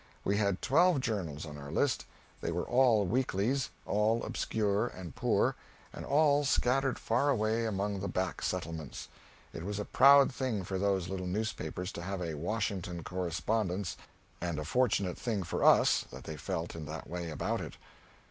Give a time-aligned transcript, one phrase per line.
[0.23, 2.07] We had twelve journals on our list;
[2.41, 5.55] they were all weeklies, all obscure and poor,
[5.93, 9.09] and all scattered far away among the back settlements.
[9.53, 13.95] It was a proud thing for those little newspapers to have a Washington correspondence,
[14.41, 17.77] and a fortunate thing for us that they felt in that way about it.